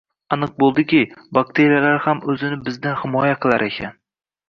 [0.35, 1.01] Aniq bo‘ldiki,
[1.39, 3.99] bakteriyalar ham o‘zini bizdan himoya qilar ekan: